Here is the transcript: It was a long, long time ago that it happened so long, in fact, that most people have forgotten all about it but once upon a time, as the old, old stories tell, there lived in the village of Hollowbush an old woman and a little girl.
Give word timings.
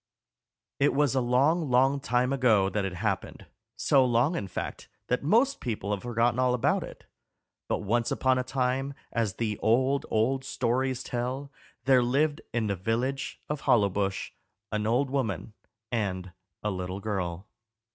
It 0.79 0.95
was 0.95 1.13
a 1.13 1.21
long, 1.21 1.69
long 1.69 1.99
time 1.99 2.33
ago 2.33 2.69
that 2.69 2.85
it 2.85 2.95
happened 2.95 3.45
so 3.75 4.03
long, 4.03 4.35
in 4.35 4.47
fact, 4.47 4.89
that 5.09 5.21
most 5.21 5.61
people 5.61 5.91
have 5.91 6.01
forgotten 6.01 6.39
all 6.39 6.55
about 6.55 6.81
it 6.83 7.05
but 7.69 7.83
once 7.83 8.09
upon 8.09 8.39
a 8.39 8.43
time, 8.43 8.95
as 9.11 9.35
the 9.35 9.59
old, 9.59 10.07
old 10.09 10.43
stories 10.43 11.03
tell, 11.03 11.51
there 11.85 12.01
lived 12.01 12.41
in 12.51 12.65
the 12.65 12.75
village 12.75 13.43
of 13.47 13.61
Hollowbush 13.61 14.31
an 14.71 14.87
old 14.87 15.11
woman 15.11 15.53
and 15.91 16.31
a 16.63 16.71
little 16.71 16.99
girl. 16.99 17.45